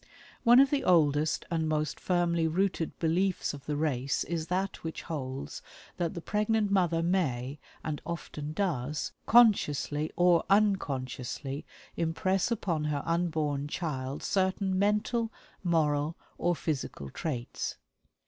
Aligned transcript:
One 0.43 0.59
of 0.59 0.71
the 0.71 0.83
oldest 0.83 1.45
and 1.51 1.69
most 1.69 1.99
firmly 1.99 2.47
rooted 2.47 2.97
beliefs 2.97 3.53
of 3.53 3.67
the 3.67 3.75
race 3.75 4.23
is 4.23 4.47
that 4.47 4.77
which 4.83 5.03
holds 5.03 5.61
that 5.97 6.15
the 6.15 6.21
pregnant 6.23 6.71
mother 6.71 7.03
may, 7.03 7.59
and 7.83 8.01
often 8.03 8.51
does, 8.53 9.11
consciously 9.27 10.11
or 10.15 10.43
unconsciously, 10.49 11.67
impress 11.95 12.49
upon 12.49 12.85
her 12.85 13.03
unborn 13.05 13.67
child 13.67 14.23
certain 14.23 14.79
mental, 14.79 15.31
moral, 15.63 16.17
or 16.39 16.55
physical 16.55 17.11
traits. 17.11 17.77